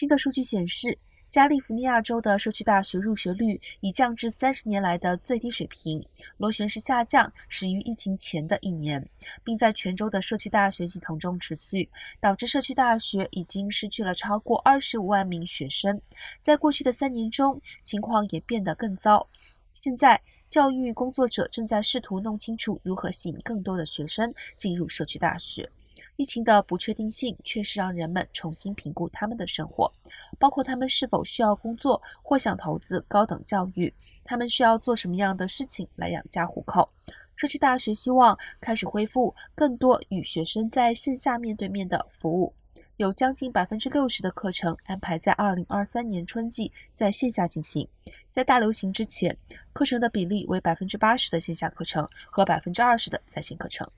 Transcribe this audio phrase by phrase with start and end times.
[0.00, 0.96] 新的数据显示，
[1.28, 6.02] 加利福尼亚州的社区大学入学率已降至三十年来的最低水平，
[6.38, 9.06] 螺旋式下降始于疫情前的一年，
[9.44, 16.00] 并在全州的社区大学系统中持续，导致社区大学已经失去了超过二十五万名学生。
[16.40, 19.28] 在过去的三年中，情况也变得更糟。
[19.74, 25.70] 现在，教育工作者正在试图弄清楚如何吸引更多的学生进入社区大学。
[26.20, 29.90] 疫情的不确定性确实让人们重新评估他们的生活，
[30.38, 33.90] 包括他们是否需要工作或想投资高等教育，
[34.22, 36.86] 他们需要做什么样的事情来养家糊口。
[37.36, 42.52] 社区大学希望开始恢复更多与学生在线下面对面的服务，
[42.98, 47.88] 有将近百分之六十的课程安排在二零二三年春季在线下进行。
[48.30, 49.34] 在大流行之前，
[49.72, 53.90] 课程的比例为百分之八十的线下课程和百分之二十的在线课程。